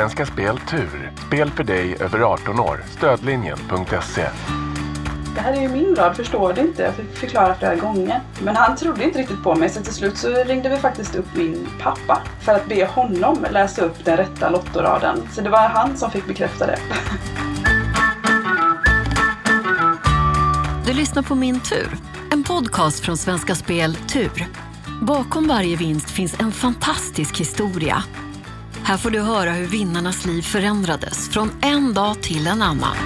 [0.00, 1.12] Svenska Spel Tur.
[1.26, 2.84] Spel för dig över 18 år.
[2.90, 4.28] Stödlinjen.se.
[5.34, 6.82] Det här är ju min rad, förstår du inte?
[6.82, 8.20] Jag fick förklara flera gånger.
[8.42, 11.26] Men han trodde inte riktigt på mig så till slut så ringde vi faktiskt upp
[11.34, 15.28] min pappa för att be honom läsa upp den rätta lottoraden.
[15.32, 16.78] Så det var han som fick bekräfta det.
[20.86, 21.96] Du lyssnar på Min tur,
[22.32, 24.48] en podcast från Svenska Spel Tur.
[25.02, 28.04] Bakom varje vinst finns en fantastisk historia.
[28.84, 32.96] Här får du höra hur vinnarnas liv förändrades från en dag till en annan.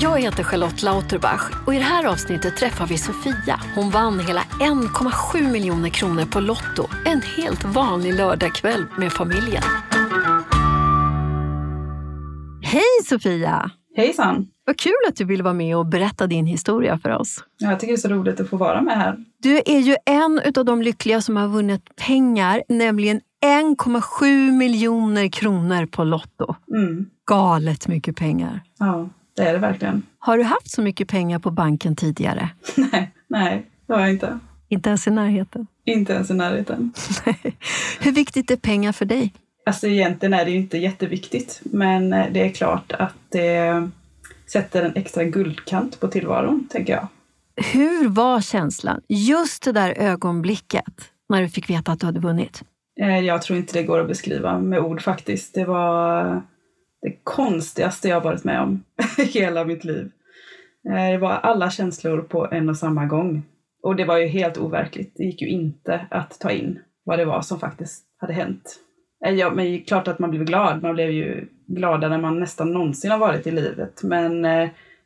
[0.00, 3.60] Jag heter Charlotte Lauterbach och i det här avsnittet träffar vi Sofia.
[3.74, 9.62] Hon vann hela 1,7 miljoner kronor på Lotto en helt vanlig lördagkväll med familjen.
[12.62, 13.70] Hej Sofia!
[13.96, 14.46] Hejsan!
[14.64, 17.44] Vad kul att du ville vara med och berätta din historia för oss.
[17.58, 19.16] Jag tycker det är så roligt att få vara med här.
[19.42, 25.86] Du är ju en av de lyckliga som har vunnit pengar, nämligen 1,7 miljoner kronor
[25.86, 26.54] på Lotto.
[26.70, 27.10] Mm.
[27.26, 28.60] Galet mycket pengar.
[28.78, 30.02] Ja, det är det verkligen.
[30.18, 32.50] Har du haft så mycket pengar på banken tidigare?
[32.76, 34.38] Nej, nej, det har jag inte.
[34.68, 35.66] Inte ens i närheten?
[35.84, 36.92] Inte ens i närheten.
[38.00, 39.32] Hur viktigt är pengar för dig?
[39.66, 43.90] Alltså egentligen är det inte jätteviktigt, men det är klart att det
[44.46, 47.08] sätter en extra guldkant på tillvaron, tänker jag.
[47.72, 50.84] Hur var känslan just det där ögonblicket
[51.28, 52.62] när du fick veta att du hade vunnit?
[53.00, 55.54] Eh, jag tror inte det går att beskriva med ord faktiskt.
[55.54, 56.42] Det var
[57.02, 58.84] det konstigaste jag varit med om
[59.18, 60.10] i hela mitt liv.
[60.88, 63.42] Eh, det var alla känslor på en och samma gång.
[63.82, 65.14] Och det var ju helt overkligt.
[65.16, 68.80] Det gick ju inte att ta in vad det var som faktiskt hade hänt.
[69.24, 70.82] Eh, ja, men klart att man blev glad.
[70.82, 74.02] Man blev ju gladare än man nästan någonsin har varit i livet.
[74.02, 74.46] Men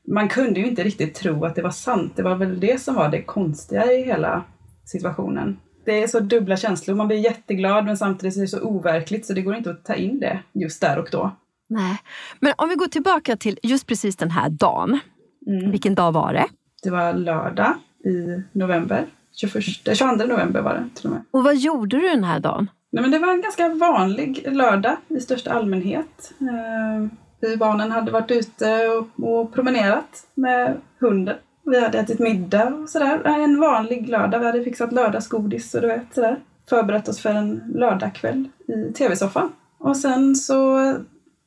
[0.09, 2.13] man kunde ju inte riktigt tro att det var sant.
[2.17, 4.45] Det var väl det som var det konstiga i hela
[4.85, 5.57] situationen.
[5.85, 6.95] Det är så dubbla känslor.
[6.95, 9.95] Man blir jätteglad men samtidigt är det så overkligt så det går inte att ta
[9.95, 11.37] in det just där och då.
[11.69, 11.99] Nej,
[12.41, 14.99] men om vi går tillbaka till just precis den här dagen.
[15.47, 15.71] Mm.
[15.71, 16.47] Vilken dag var det?
[16.83, 19.07] Det var lördag i november.
[19.33, 19.65] 21,
[19.99, 21.25] 22 november var det till och med.
[21.31, 22.71] Och vad gjorde du den här dagen?
[22.93, 26.33] Nej, men det var en ganska vanlig lördag i största allmänhet.
[26.41, 27.09] Eh,
[27.41, 31.37] vi barnen hade varit ute och promenerat med hunden.
[31.65, 33.23] Vi hade ätit middag och sådär.
[33.25, 34.39] En vanlig lördag.
[34.39, 36.41] Vi hade fixat lördagsgodis och du vet sådär.
[36.69, 39.53] Förberett oss för en lördagkväll i tv-soffan.
[39.79, 40.95] Och sen så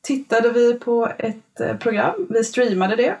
[0.02, 2.26] tittade vi på ett eh, program.
[2.30, 3.16] Vi streamade det.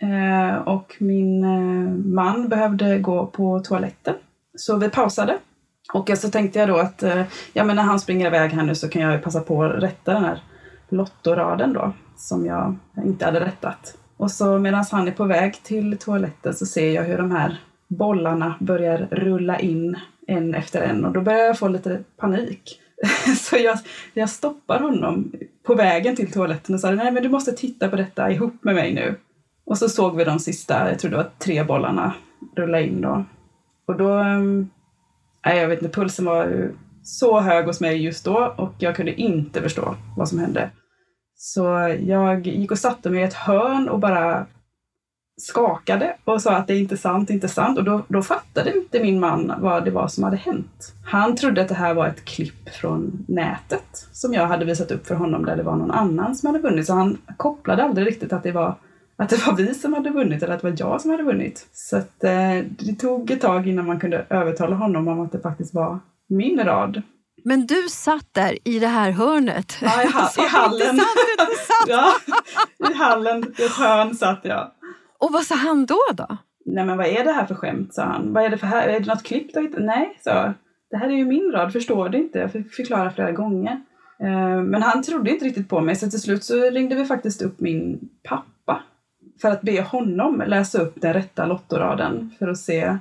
[0.00, 4.14] Eh, och min eh, man behövde gå på toaletten.
[4.56, 5.38] Så vi pausade
[5.92, 7.02] och så tänkte jag då att
[7.52, 10.12] ja, men när han springer iväg här nu så kan jag passa på att rätta
[10.12, 10.42] den här
[10.88, 13.96] lottoraden då, som jag inte hade rättat.
[14.16, 17.60] Och så medan han är på väg till toaletten så ser jag hur de här
[17.88, 22.80] bollarna börjar rulla in en efter en och då börjar jag få lite panik.
[23.36, 23.78] Så jag,
[24.14, 25.32] jag stoppar honom
[25.62, 28.74] på vägen till toaletten och sa nej men du måste titta på detta ihop med
[28.74, 29.14] mig nu.
[29.64, 32.14] Och så såg vi de sista, jag tror det var tre bollarna,
[32.56, 33.24] rulla in då.
[33.86, 34.70] Och då ehm,
[35.46, 36.70] nej, jag vet inte, pulsen var
[37.02, 40.70] så hög hos mig just då och jag kunde inte förstå vad som hände.
[41.36, 44.46] Så jag gick och satte mig i ett hörn och bara
[45.36, 47.78] skakade och sa att det är inte sant, inte sant.
[47.78, 50.92] Och då, då fattade inte min man vad det var som hade hänt.
[51.04, 55.06] Han trodde att det här var ett klipp från nätet som jag hade visat upp
[55.06, 56.86] för honom där det var någon annan som hade vunnit.
[56.86, 58.74] Så han kopplade aldrig riktigt att det var
[59.16, 61.68] att det var vi som hade vunnit eller att det var jag som hade vunnit.
[61.72, 65.40] Så att, eh, det tog ett tag innan man kunde övertala honom om att det
[65.40, 67.02] faktiskt var min rad.
[67.44, 69.76] Men du satt där i det här hörnet.
[69.82, 71.00] Ja, i, ha i hallen.
[71.86, 72.14] Ja,
[72.90, 74.70] I hallen, i hörn satt jag.
[75.18, 75.98] Och vad sa han då?
[76.12, 76.36] då?
[76.66, 78.32] Nej men vad är det här för skämt, sa han.
[78.32, 78.88] Vad är det för här?
[78.88, 79.80] Är det något klipp du hittat?
[79.82, 80.54] Nej, sa
[80.90, 82.38] Det här är ju min rad, förstår du inte?
[82.38, 83.80] Jag fick förklara flera gånger.
[84.20, 87.42] Eh, men han trodde inte riktigt på mig så till slut så ringde vi faktiskt
[87.42, 88.82] upp min pappa
[89.42, 92.98] för att be honom läsa upp den rätta lottoraden för att se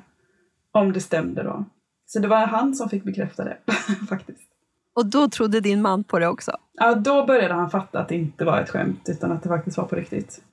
[0.72, 1.66] om det stämde då.
[2.14, 3.58] Så det var han som fick bekräfta det,
[4.10, 4.42] faktiskt.
[4.96, 6.52] Och då trodde din man på det också?
[6.74, 9.78] Ja, då började han fatta att det inte var ett skämt utan att det faktiskt
[9.78, 10.44] var på riktigt.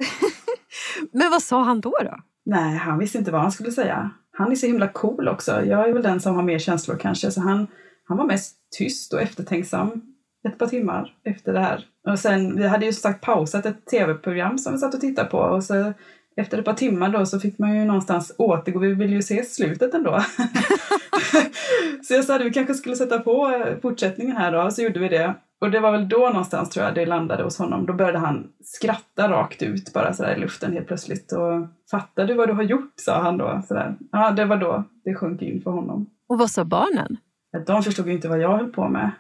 [1.13, 1.95] Men vad sa han då?
[2.05, 2.19] då?
[2.45, 4.11] Nej, han visste inte vad han skulle säga.
[4.33, 5.65] Han är så himla cool också.
[5.65, 7.67] Jag är väl den som har mer känslor kanske, så han,
[8.05, 10.03] han var mest tyst och eftertänksam
[10.49, 11.85] ett par timmar efter det här.
[12.09, 15.39] Och sen, vi hade ju sagt pausat ett tv-program som vi satt och tittade på
[15.39, 15.93] och så
[16.41, 19.45] efter ett par timmar då så fick man ju någonstans återgå, vi ville ju se
[19.45, 20.21] slutet ändå.
[22.03, 25.09] så jag sa att vi kanske skulle sätta på fortsättningen här då, så gjorde vi
[25.09, 25.35] det.
[25.61, 27.87] Och det var väl då någonstans tror jag det landade hos honom.
[27.87, 31.33] Då började han skratta rakt ut bara sådär i luften helt plötsligt.
[31.33, 32.93] Och fattar du vad du har gjort?
[32.97, 33.63] sa han då.
[33.69, 33.97] Sådär.
[34.13, 36.07] Ja, det var då det sjönk in för honom.
[36.29, 37.17] Och vad sa barnen?
[37.51, 39.11] Ja, de förstod ju inte vad jag höll på med.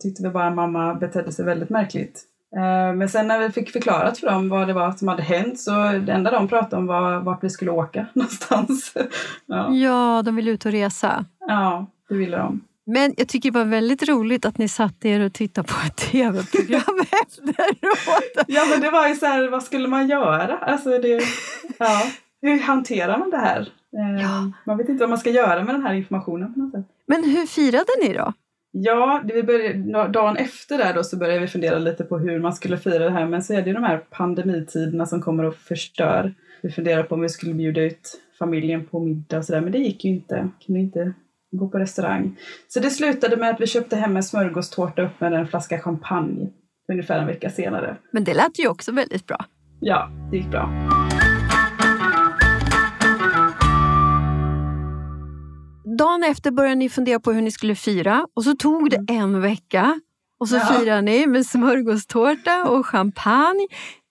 [0.00, 2.24] tyckte vi bara mamma betedde sig väldigt märkligt.
[2.56, 5.60] Eh, men sen när vi fick förklarat för dem vad det var som hade hänt
[5.60, 5.70] så
[6.06, 8.94] det enda de pratade om var vart vi skulle åka någonstans.
[9.46, 11.24] Ja, ja de ville ut och resa.
[11.48, 12.60] Ja, det ville de.
[12.86, 15.96] Men jag tycker det var väldigt roligt att ni satt er och tittade på ett
[15.96, 18.44] tv-program efteråt.
[18.46, 20.58] Ja, men det var ju så här, vad skulle man göra?
[20.58, 21.22] Alltså det,
[21.78, 22.02] ja,
[22.42, 23.60] hur hanterar man det här?
[23.96, 24.52] Eh, ja.
[24.66, 26.86] Man vet inte vad man ska göra med den här informationen på något sätt.
[27.06, 28.32] Men hur firade ni då?
[28.76, 32.40] Ja, det vi började, dagen efter där då så började vi fundera lite på hur
[32.40, 33.26] man skulle fira det här.
[33.26, 36.34] Men så är det ju de här pandemitiderna som kommer och förstör.
[36.62, 39.78] Vi funderade på om vi skulle bjuda ut familjen på middag och sådär, men det
[39.78, 40.48] gick ju inte.
[40.66, 41.12] Kunde inte
[41.52, 42.38] gå på restaurang.
[42.68, 46.50] Så det slutade med att vi köpte hem en smörgåstårta upp med en flaska champagne
[46.92, 47.96] ungefär en vecka senare.
[48.10, 49.44] Men det lät ju också väldigt bra.
[49.80, 50.70] Ja, det gick bra.
[55.98, 59.20] Dagen efter började ni fundera på hur ni skulle fira och så tog det mm.
[59.20, 60.00] en vecka
[60.40, 60.60] och så ja.
[60.60, 63.66] firade ni med smörgåstårta och champagne.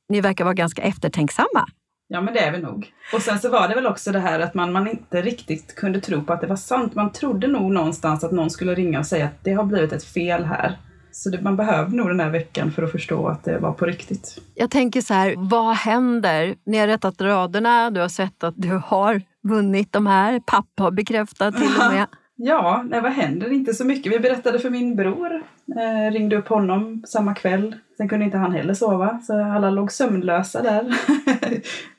[0.10, 1.68] Ni verkar vara ganska eftertänksamma.
[2.08, 2.94] Ja, men det är vi nog.
[3.14, 6.02] Och sen så var det väl också det här att man, man inte riktigt kunde
[6.02, 6.96] tro på att det var sant.
[6.96, 10.06] Man trodde nog någonstans att någon skulle ringa och säga att det har blivit ett
[10.06, 10.78] fel här.
[11.12, 13.86] Så det, man behövde nog den här veckan för att förstå att det var på
[13.86, 14.38] riktigt.
[14.56, 16.56] Jag tänker så här, vad händer?
[16.66, 20.40] Ni har rättat raderna, du har sett att du har vunnit de här.
[20.40, 22.08] Pappa har bekräftat till och med.
[22.36, 23.52] Ja, nej, vad händer?
[23.52, 24.14] Inte så mycket.
[24.14, 25.44] Vi berättade för min bror.
[25.78, 27.76] Eh, ringde upp honom samma kväll.
[27.98, 30.94] Sen kunde inte han heller sova, så alla låg sömnlösa där.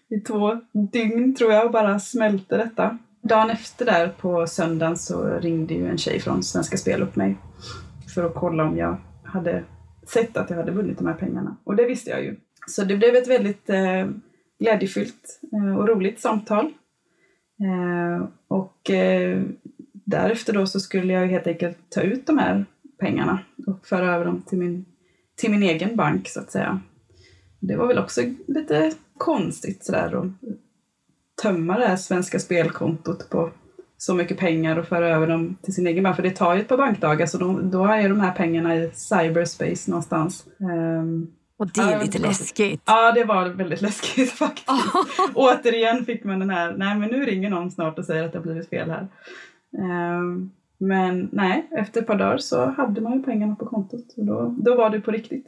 [0.17, 0.61] I två
[0.93, 2.99] dygn tror jag och bara smälte detta.
[3.23, 7.37] Dagen efter där på söndagen så ringde ju en tjej från Svenska Spel upp mig
[8.15, 9.65] för att kolla om jag hade
[10.09, 11.57] sett att jag hade vunnit de här pengarna.
[11.65, 12.37] Och det visste jag ju.
[12.67, 14.07] Så det blev ett väldigt eh,
[14.59, 16.73] glädjefyllt eh, och roligt samtal.
[17.61, 19.43] Eh, och eh,
[20.05, 22.65] därefter då så skulle jag helt enkelt ta ut de här
[23.01, 24.85] pengarna och föra över dem till min,
[25.37, 26.81] till min egen bank så att säga.
[27.61, 30.27] Det var väl också lite konstigt sådär att
[31.43, 33.51] tömma det här svenska spelkontot på
[33.97, 36.17] så mycket pengar och föra över dem till sin egen bank.
[36.17, 38.91] För det tar ju ett par bankdagar så då, då är de här pengarna i
[38.95, 40.47] cyberspace någonstans.
[40.59, 42.83] Um, och det är lite läskigt.
[42.85, 44.69] Ja, det var väldigt läskigt faktiskt.
[45.35, 48.39] Återigen fick man den här, nej men nu ringer någon snart och säger att det
[48.39, 49.09] har blivit fel här.
[50.19, 54.27] Um, men nej, efter ett par dagar så hade man ju pengarna på kontot och
[54.27, 55.47] då, då var det på riktigt.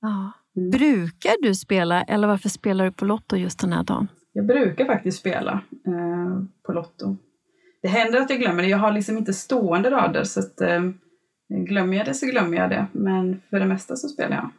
[0.00, 0.32] Ja.
[0.56, 0.70] Mm.
[0.70, 4.08] Brukar du spela eller varför spelar du på Lotto just den här dagen?
[4.32, 5.52] Jag brukar faktiskt spela
[5.86, 7.16] eh, på Lotto.
[7.82, 8.68] Det händer att jag glömmer det.
[8.68, 10.82] Jag har liksom inte stående rader så att, eh,
[11.48, 12.86] glömmer jag det så glömmer jag det.
[12.92, 14.50] Men för det mesta så spelar jag.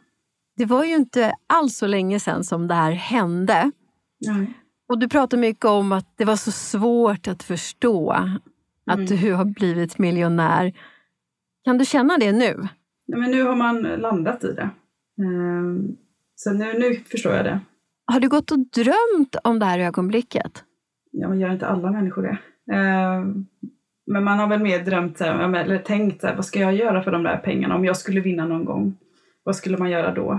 [0.56, 3.70] Det var ju inte alls så länge sedan som det här hände.
[4.26, 4.52] Nej.
[4.88, 8.10] Och du pratar mycket om att det var så svårt att förstå
[8.90, 9.06] att mm.
[9.06, 10.72] du har blivit miljonär.
[11.64, 12.68] Kan du känna det nu?
[13.08, 14.70] Nej, men nu har man landat i det.
[15.18, 15.96] Um,
[16.34, 17.60] så nu, nu förstår jag det.
[18.12, 20.64] Har du gått och drömt om det här ögonblicket?
[21.10, 22.38] Ja, men gör inte alla människor det?
[22.76, 23.46] Um,
[24.06, 27.36] men man har väl mer drömt, eller tänkt, vad ska jag göra för de där
[27.36, 28.96] pengarna om jag skulle vinna någon gång?
[29.46, 30.32] Vad skulle man göra då?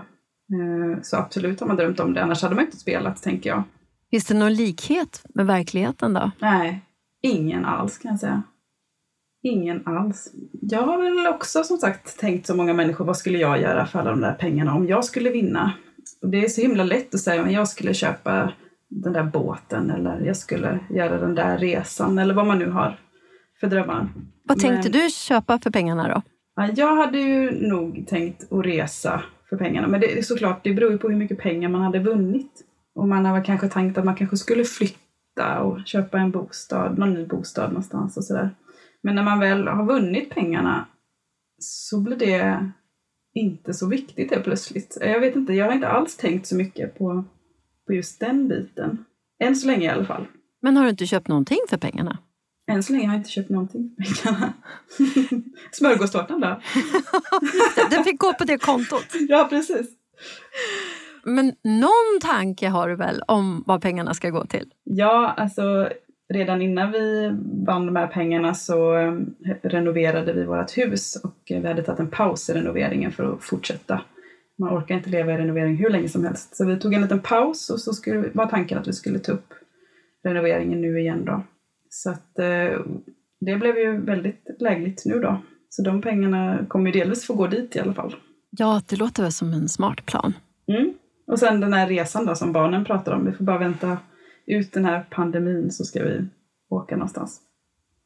[0.54, 3.64] Uh, så absolut har man drömt om det, annars hade man inte spelat, tänker jag.
[4.12, 6.32] Finns det någon likhet med verkligheten då?
[6.40, 6.82] Nej,
[7.22, 8.44] ingen alls kan jag säga.
[9.44, 10.32] Ingen alls.
[10.62, 14.00] Jag har väl också som sagt tänkt så många människor, vad skulle jag göra för
[14.00, 15.74] alla de där pengarna om jag skulle vinna?
[16.22, 18.54] Och det är så himla lätt att säga, men jag skulle köpa
[18.90, 23.00] den där båten eller jag skulle göra den där resan eller vad man nu har
[23.60, 24.10] för drömmar.
[24.44, 26.22] Vad tänkte men, du köpa för pengarna då?
[26.58, 30.74] Ja, jag hade ju nog tänkt att resa för pengarna, men det är såklart, det
[30.74, 32.64] beror ju på hur mycket pengar man hade vunnit.
[32.96, 37.14] Och man hade kanske tänkt att man kanske skulle flytta och köpa en bostad, någon
[37.14, 38.50] ny bostad någonstans och sådär.
[39.04, 40.88] Men när man väl har vunnit pengarna
[41.60, 42.72] så blir det
[43.34, 44.98] inte så viktigt helt plötsligt.
[45.02, 47.24] Jag vet inte, jag har inte alls tänkt så mycket på,
[47.88, 49.06] på just den biten.
[49.40, 50.26] Än så länge i alla fall.
[50.62, 52.18] Men har du inte köpt någonting för pengarna?
[52.68, 54.54] Än så länge har jag inte köpt någonting för pengarna.
[55.72, 56.62] Smörgåstårtan då?
[57.90, 59.06] Den fick gå på det kontot.
[59.30, 59.88] Ja, precis.
[61.24, 64.70] Men någon tanke har du väl om vad pengarna ska gå till?
[64.84, 65.90] Ja, alltså
[66.34, 67.32] redan innan vi
[67.68, 69.14] vann de här pengarna så eh,
[69.64, 74.02] renoverade vi vårt hus och vi hade tagit en paus i renoveringen för att fortsätta.
[74.60, 76.56] Man orkar inte leva i renovering hur länge som helst.
[76.56, 79.32] Så vi tog en liten paus och så skulle, var tanken att vi skulle ta
[79.32, 79.54] upp
[80.24, 81.44] renoveringen nu igen då.
[81.90, 82.80] Så att eh,
[83.40, 85.42] det blev ju väldigt lägligt nu då.
[85.70, 88.16] Så de pengarna kommer ju delvis få gå dit i alla fall.
[88.50, 90.34] Ja, det låter väl som en smart plan.
[90.68, 90.94] Mm.
[91.28, 93.26] Och sen den här resan då som barnen pratar om.
[93.26, 93.98] Vi får bara vänta
[94.46, 96.26] ut den här pandemin så ska vi
[96.70, 97.42] åka någonstans.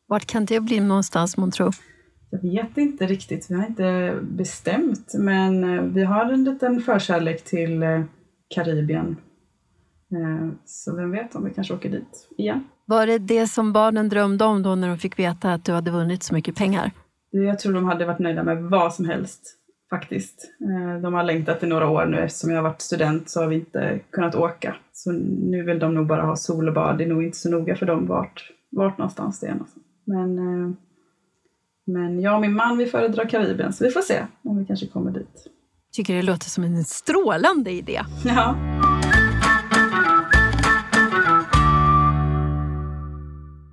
[0.07, 1.73] Vart kan det bli någonstans, tror?
[2.31, 5.13] Jag vet inte riktigt, vi har inte bestämt.
[5.13, 8.03] Men eh, vi har en liten förkärlek till eh,
[8.55, 9.17] Karibien.
[10.11, 12.63] Eh, Så vem vet om vi kanske åker dit igen.
[12.85, 15.91] Var det det som barnen drömde om då när de fick veta att du hade
[15.91, 16.91] vunnit så mycket pengar?
[17.31, 19.57] Jag tror de hade varit nöjda med vad som helst
[19.89, 20.51] faktiskt.
[20.61, 22.17] Eh, De har längtat i några år nu.
[22.17, 24.75] Eftersom jag har varit student så har vi inte kunnat åka.
[24.93, 26.97] Så nu vill de nog bara ha sol och bad.
[26.97, 29.51] Det är nog inte så noga för dem vart, vart någonstans det är.
[29.51, 29.79] Alltså.
[30.05, 30.71] Men, eh,
[31.85, 34.87] men jag och min man vi föredrar Karibien så vi får se om vi kanske
[34.87, 35.47] kommer dit.
[35.91, 38.01] Tycker det låter som en strålande idé.
[38.25, 38.55] Ja.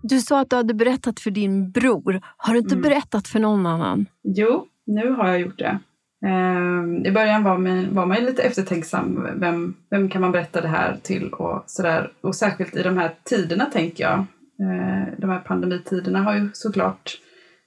[0.08, 2.20] Du sa att du hade berättat för din bror.
[2.36, 2.82] Har du inte Mm.
[2.82, 4.06] berättat för någon annan?
[4.22, 5.78] Jo, nu har jag gjort det.
[6.26, 9.26] Eh, I början var man, var man lite eftertänksam.
[9.40, 12.12] Vem, vem kan man berätta det här till och sådär.
[12.20, 14.18] Och särskilt i de här tiderna tänker jag.
[14.62, 17.18] Eh, de här pandemitiderna har ju såklart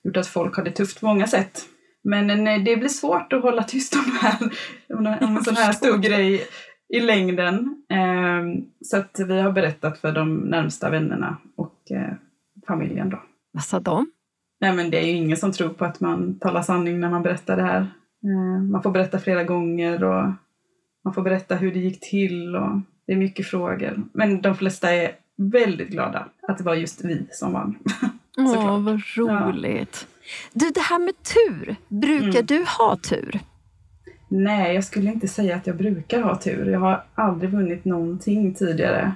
[0.03, 1.61] gjort att folk har det tufft på många sätt.
[2.03, 4.35] Men nej, det blir svårt att hålla tyst om, här,
[4.97, 5.05] om
[5.37, 6.41] en- sån här stor grej
[6.93, 7.83] i längden.
[7.91, 12.13] Eh, så att vi har berättat för de närmsta vännerna och eh,
[12.71, 13.19] familjen då.
[13.51, 14.11] Vad sa de?
[14.61, 17.23] Nej men det är ju ingen som tror på att man talar sanning när man
[17.23, 17.81] berättar det här.
[18.23, 20.31] Eh, Man får berätta flera gånger och
[21.03, 24.03] man får berätta hur det gick till och det är mycket frågor.
[24.13, 27.75] Men de flesta är väldigt glada att det var just vi som vann.
[28.37, 30.07] Åh, vad roligt.
[30.53, 31.75] Du, det här med tur.
[31.87, 32.45] Brukar Mm.
[32.45, 33.39] du ha tur?
[34.29, 36.65] Nej, jag skulle inte säga att jag brukar ha tur.
[36.71, 39.11] Jag har aldrig vunnit någonting tidigare.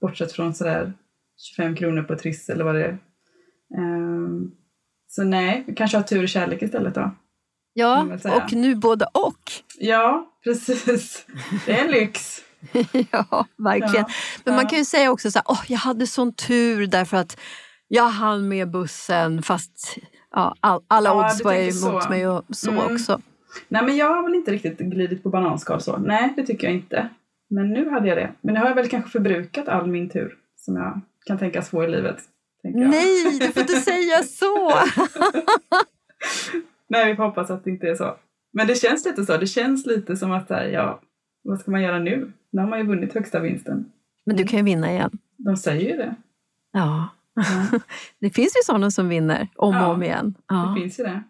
[0.00, 0.92] Bortsett från sådär
[1.38, 2.98] 25 kronor på Triss eller vad det är.
[3.78, 4.50] Ehm,
[5.08, 7.10] Så nej, vi kanske har tur och kärlek istället då.
[7.72, 9.52] Ja, man och nu både och.
[9.78, 11.26] Ja, precis.
[11.66, 12.42] Det är en lyx.
[13.10, 14.04] ja, verkligen.
[14.08, 14.14] Ja,
[14.44, 14.68] Men man ja.
[14.68, 17.38] kan ju säga också så här, åh, jag hade sån tur därför att
[17.88, 19.96] jag hann med bussen fast
[20.30, 22.10] ja, all, alla Ja, odds var emot så.
[22.10, 22.94] mig och så Mm.
[22.94, 23.20] också.
[23.68, 25.96] Nej, men jag har väl inte riktigt glidit på bananskal så.
[25.96, 27.08] Nej, det tycker jag inte.
[27.50, 28.32] Men nu hade jag det.
[28.40, 31.84] Men nu har jag väl kanske förbrukat all min tur som jag kan tänkas få
[31.84, 32.16] i livet.
[32.62, 34.70] Nej, du får inte säga så!
[36.88, 38.16] Nej, vi får hoppas att det inte är så.
[38.52, 39.36] Men det känns lite så.
[39.36, 41.00] Det känns lite som att, här, ja,
[41.42, 42.32] vad ska man göra nu?
[42.50, 43.92] Nu har man ju vunnit högsta vinsten.
[44.24, 45.18] Men du kan ju vinna igen.
[45.36, 46.14] De säger ju det.
[46.72, 47.08] Ja,
[47.38, 47.78] Ja,
[48.20, 50.34] det finns ju sådana som vinner om och Ja, om igen.
[50.48, 50.56] Ja.
[50.56, 51.22] det finns ju det.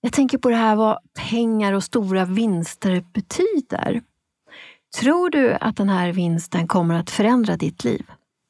[0.00, 0.98] Jag tänker på det här vad
[1.30, 4.02] pengar och stora vinster betyder.
[5.00, 8.06] Tror du att den här vinsten kommer att förändra ditt liv?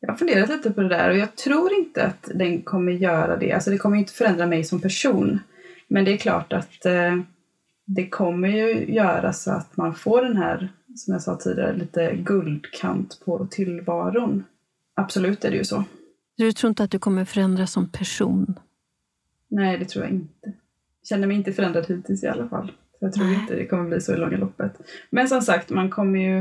[0.06, 3.36] Jag har funderat lite på det där och jag tror inte att den kommer göra
[3.36, 3.52] det.
[3.52, 5.40] Alltså det kommer inte förändra mig som person.
[5.88, 7.16] Men det är klart att eh,
[7.84, 12.16] det kommer ju göra så att man får den här, som jag sa tidigare, lite
[12.16, 14.44] guldkant på tillvaron.
[14.94, 15.84] Absolut är det ju så.
[16.36, 18.54] Du tror inte att du kommer förändras som person?
[19.48, 20.36] Nej, det tror jag inte.
[20.42, 22.72] Jag känner mig inte förändrad hittills i alla fall.
[23.00, 23.34] Jag tror Nej.
[23.34, 24.72] inte det kommer bli så i långa loppet.
[25.10, 26.38] Men som sagt, man kommer ju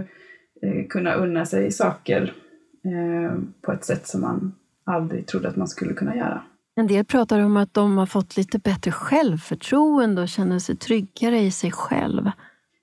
[0.62, 2.34] eh, kunna unna sig saker
[2.86, 6.44] eh, på ett sätt som man aldrig trodde att man skulle kunna göra.
[6.76, 11.40] En del pratar om att de har fått lite bättre självförtroende och känner sig tryggare
[11.40, 12.24] i sig själv.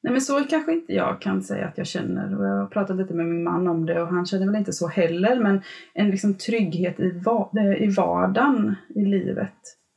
[0.02, 2.38] Nej men så kanske inte jag kan säga att jag känner.
[2.38, 4.73] Och jag har pratat lite med min man om det och han känner väl inte
[4.73, 5.40] så heller.
[5.40, 5.61] Men
[5.95, 9.54] en liksom trygghet i, va- i vardagen i livet.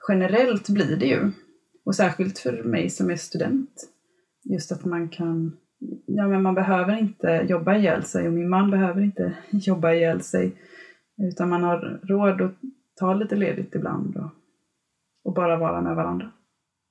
[0.10, 1.32] Generellt blir det ju.
[1.86, 3.90] Och särskilt för mig som är student.
[4.44, 5.54] Just att man kan,
[6.06, 10.22] ja men man behöver inte jobba ihjäl sig och min man behöver inte jobba ihjäl
[10.22, 10.56] sig.
[11.18, 12.56] Utan man har råd att
[13.00, 14.30] ta lite ledigt ibland och,
[15.24, 16.32] och bara vara med varandra.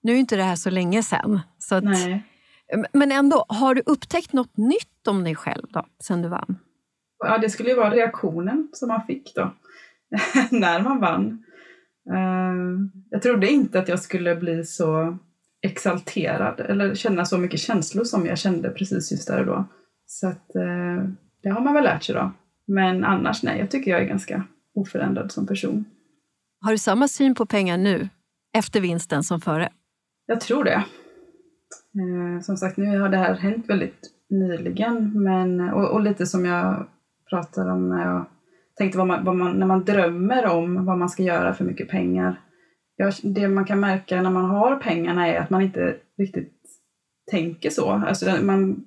[0.03, 1.03] Nu är inte det här så länge.
[1.59, 2.27] Så att, Nej.
[2.93, 6.59] Men ändå, har du upptäckt något nytt om dig själv då, sen du vann?
[7.19, 9.55] Ja, det skulle ju vara reaktionen som man fick då,
[10.51, 11.45] när man vann.
[12.11, 12.55] Eh,
[13.11, 15.19] jag trodde inte att jag skulle bli så
[15.62, 19.64] exalterad eller känna så mycket känslor som jag kände precis just där och då.
[20.07, 21.09] Så att eh,
[21.42, 22.33] det har man väl lärt sig då.
[22.66, 25.85] Men annars nej, jag tycker jag är ganska oförändrad som person.
[26.61, 28.09] Har du samma syn på pengar nu,
[28.59, 29.69] efter vinsten, som före?
[30.26, 30.85] Jag tror det.
[31.95, 35.23] Eh, som sagt, nu har det här hänt väldigt nyligen.
[35.23, 36.87] Men, och, och lite som jag
[37.31, 38.25] pratade om när jag
[38.78, 41.88] tänkte vad man, vad man, när man drömmer om vad man ska göra för mycket
[41.88, 42.40] pengar.
[42.97, 46.53] Jag, det man kan märka när man har pengarna är att man inte riktigt
[47.31, 47.91] tänker så.
[47.91, 48.85] Alltså man,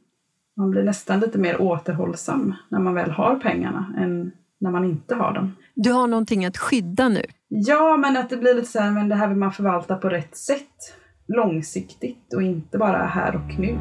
[0.58, 5.16] man blir nästan lite mer återhållsam när man väl har pengarna än när man inte
[5.16, 5.56] har dem.
[5.76, 7.22] Du har någonting att skydda nu.
[7.48, 10.10] Ja, men att det blir lite så här, men det här vill man förvalta på
[10.10, 10.96] rätt sätt.
[11.28, 13.78] Långsiktigt och inte bara här och nu.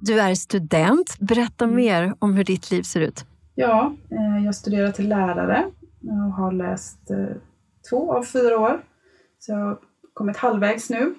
[0.00, 1.16] Du är student.
[1.20, 3.24] Berätta mer om hur ditt liv ser ut.
[3.54, 5.70] Ja, eh, jag studerar till lärare
[6.02, 7.36] och har läst eh,
[7.90, 8.84] två av fyra år.
[9.38, 9.78] Så jag har
[10.14, 11.14] kommit halvvägs nu.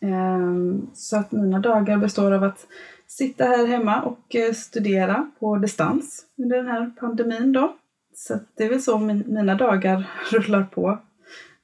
[0.00, 2.66] Ehm, så att mina dagar består av att
[3.06, 7.76] sitta här hemma och eh, studera på distans under den här pandemin då.
[8.14, 10.98] Så att det är väl så min, mina dagar rullar på.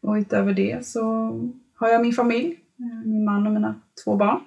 [0.03, 1.01] Och utöver det så
[1.75, 2.59] har jag min familj,
[3.05, 4.41] min man och mina två barn.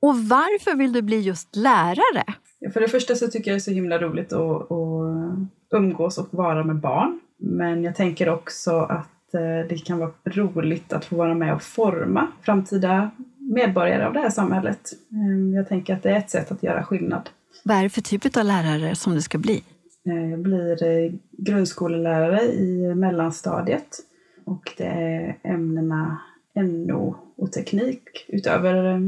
[0.00, 2.24] Och varför vill du bli just lärare?
[2.72, 6.28] För det första så tycker jag det är så himla roligt att, att umgås och
[6.30, 7.20] vara med barn.
[7.38, 11.62] Men jag tänker också att eh, det kan vara roligt att få vara med och
[11.62, 14.92] forma framtida medborgare av det här samhället.
[15.12, 17.28] Ehm, jag tänker att det är ett sätt att göra skillnad.
[17.64, 19.62] Vad är det för typ av lärare som du ska bli?
[20.06, 23.98] Eh, jag blir eh, grundskolelärare i mellanstadiet
[24.44, 26.18] och det är ämnena
[26.54, 29.00] NO och teknik utöver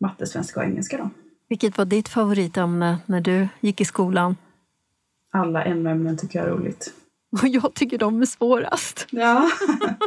[0.00, 0.96] matte, svenska och engelska.
[0.96, 1.10] Då.
[1.52, 4.36] Vilket var ditt favoritämne när du gick i skolan?
[5.32, 6.94] Alla NO-ämnen tycker jag är roligt.
[7.32, 9.06] Och jag tycker de är svårast.
[9.10, 9.50] Ja,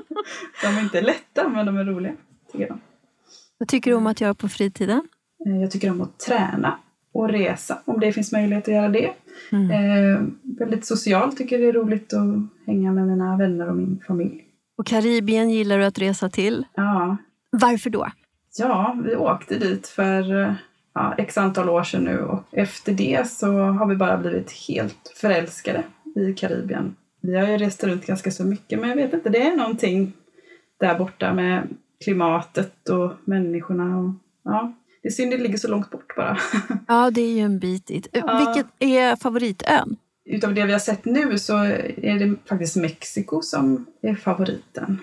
[0.61, 2.13] de är inte lätta men de är roliga.
[2.51, 2.77] Tycker jag.
[3.57, 5.07] Vad tycker du om att göra på fritiden?
[5.45, 6.77] Eh, jag tycker om att träna
[7.13, 9.11] och resa om det finns möjlighet att göra det.
[9.51, 9.71] Mm.
[9.71, 10.21] Eh,
[10.59, 14.43] väldigt social, tycker det är roligt att hänga med mina vänner och min familj.
[14.77, 16.65] Och Karibien gillar du att resa till?
[16.75, 17.17] Ja.
[17.51, 18.07] Varför då?
[18.57, 20.55] Ja, vi åkte dit för
[20.95, 25.13] ja, x antal år sedan nu och efter det så har vi bara blivit helt
[25.15, 25.83] förälskade
[26.15, 26.95] i Karibien.
[27.21, 30.13] Vi har ju rest runt ganska så mycket men jag vet inte, det är någonting
[30.79, 31.67] där borta med
[32.03, 33.97] klimatet och människorna.
[33.97, 36.37] Och, ja, det är synd det ligger så långt bort bara.
[36.87, 38.07] Ja, det är ju en bit dit.
[38.11, 38.45] Ja.
[38.45, 39.97] Vilket är favoritön?
[40.25, 44.99] Utav det vi har sett nu så är det faktiskt Mexiko som är favoriten.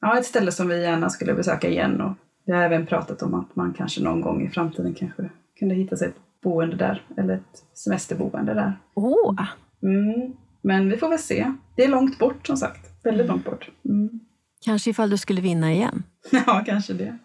[0.00, 2.12] Ja, ett ställe som vi gärna skulle besöka igen och
[2.46, 5.96] vi har även pratat om att man kanske någon gång i framtiden kanske kunde hitta
[5.96, 8.78] sig ett boende där, eller ett semesterboende där.
[8.94, 9.30] Åh!
[9.30, 9.46] Oh.
[9.82, 11.52] Mm, men vi får väl se.
[11.76, 13.04] Det är långt bort som sagt.
[13.04, 13.70] Väldigt långt bort.
[13.84, 14.20] Mm.
[14.64, 16.02] Kanske ifall du skulle vinna igen?
[16.46, 17.18] Ja, kanske det.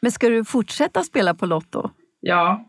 [0.00, 1.90] Men ska du fortsätta spela på Lotto?
[2.20, 2.64] Ja,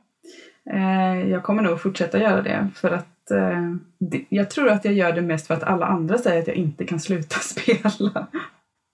[0.74, 2.70] eh, jag kommer nog fortsätta göra det.
[2.76, 6.18] För att eh, det, jag tror att jag gör det mest för att alla andra
[6.18, 8.28] säger att jag inte kan sluta spela.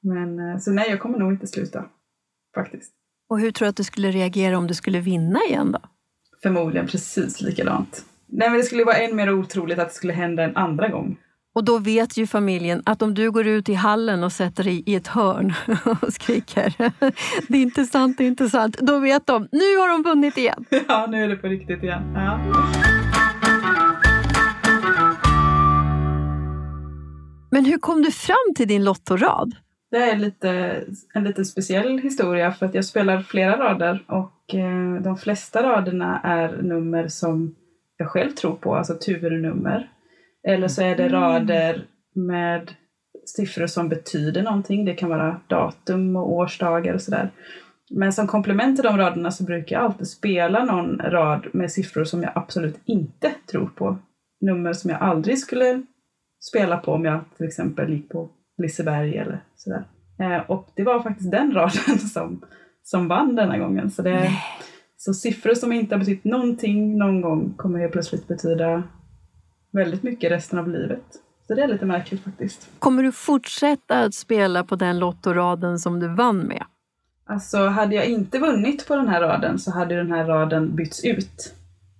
[0.04, 1.86] Men, eh, så nej, jag kommer nog inte sluta.
[2.56, 2.92] Faktiskt.
[3.30, 5.80] Och hur tror du att du skulle reagera om du skulle vinna igen då?
[6.44, 8.06] Förmodligen precis likadant.
[8.28, 11.18] Nej, men det skulle vara än mer otroligt att det skulle hända en andra gång.
[11.56, 14.84] Och då vet ju familjen att om du går ut i hallen och sätter dig
[14.86, 15.54] i ett hörn
[16.02, 16.74] och skriker
[17.48, 18.78] det är inte sant, det är inte sant.
[18.78, 20.66] Då vet de, nu har de vunnit igen.
[20.88, 22.14] Ja, nu är det på riktigt igen.
[22.16, 22.40] Ja.
[27.52, 29.56] Men hur kom du fram till din lottorad?
[29.92, 35.02] Det är lite, en lite speciell historia för att jag spelar flera rader och eh,
[35.02, 37.56] de flesta raderna är nummer som
[37.98, 39.90] jag själv tror på, alltså turnummer.
[40.48, 41.22] Eller så är det mm.
[41.22, 42.72] rader med
[43.26, 44.86] siffror som betyder någonting.
[44.86, 47.32] Det kan vara datum och årsdagar och sådär.
[47.90, 52.04] Men som komplement till de raderna så brukar jag alltid spela någon rad med siffror
[52.04, 53.98] som jag absolut inte tror på.
[54.42, 55.84] Nummer som jag aldrig skulle
[56.40, 59.84] spela på om jag till exempel gick på Liseberg eller sådär.
[60.20, 62.42] Eh, och det var faktiskt den raden som,
[62.84, 63.92] som vann denna gången.
[63.92, 64.32] Så, det,
[64.98, 68.84] så siffror som inte har betytt någonting någon gång kommer helt plötsligt betyda
[69.72, 71.06] väldigt mycket resten av livet.
[71.48, 72.70] Så det är lite märkligt faktiskt.
[72.80, 76.64] Kommer du fortsätta att spela på den lottoraden som du vann med?
[77.26, 81.04] Alltså, hade jag inte vunnit på den här raden så hade den här raden bytts
[81.04, 81.54] ut.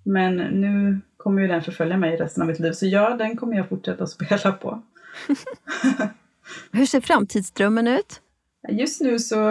[0.04, 3.58] Men nu kommer ju den förfölja mig resten av mitt liv, så ja, den kommer
[3.58, 4.82] jag fortsätta att spela på.
[6.72, 8.22] Hur ser framtidsdrömmen ut?
[8.70, 9.48] Just nu så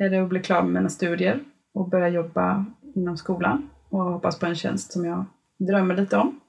[0.00, 1.40] är det att bli klar med mina studier
[1.74, 2.64] och börja jobba
[2.94, 5.24] inom skolan och hoppas på en tjänst som jag
[5.58, 6.40] drömmer lite om.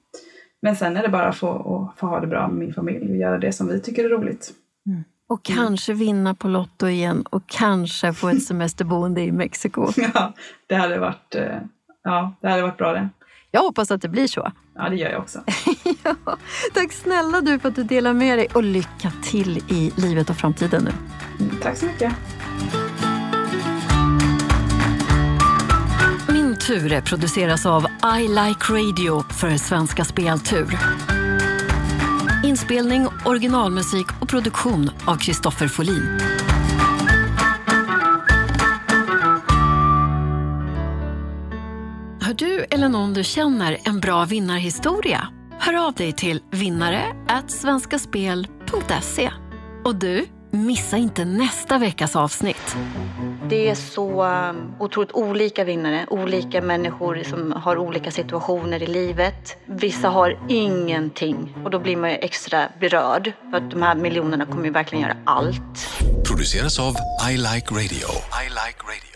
[0.62, 1.50] Men sen är det bara att få,
[1.92, 4.08] att få ha det bra med min familj och göra det som vi tycker är
[4.08, 4.52] roligt.
[4.86, 5.04] Mm.
[5.26, 9.86] Och kanske vinna på Lotto igen och kanske få ett semesterboende i Mexiko.
[9.96, 10.32] Ja,
[10.66, 11.58] det hade varit, eh,
[12.02, 13.08] ja, det hade varit bra det.
[13.50, 14.52] Jag hoppas att det blir så.
[14.74, 15.38] Ja, det gör jag också.
[16.02, 16.14] ja,
[16.74, 20.36] tack snälla du för att du delar med dig och lycka till i livet och
[20.36, 20.92] framtiden nu.
[21.44, 22.12] Mm, tack så mycket.
[26.28, 27.86] Min tur produceras av
[28.20, 30.78] I Like Radio för Svenska Speltur.
[32.44, 36.18] Inspelning, originalmusik och produktion av Kristoffer Folin.
[42.40, 45.28] Du eller någon du känner en bra vinnarhistoria?
[45.58, 47.02] Hör av dig till vinnare
[47.46, 49.30] svenskaspel.se.
[49.84, 52.76] Och du, missa inte nästa veckas avsnitt.
[53.48, 59.56] Det är så um, otroligt olika vinnare, olika människor som har olika situationer i livet.
[59.66, 64.46] Vissa har ingenting och då blir man ju extra berörd för att de här miljonerna
[64.46, 66.00] kommer ju verkligen göra allt.
[66.28, 66.94] Produceras av
[67.30, 68.08] I Like Radio.
[68.44, 69.09] I like radio.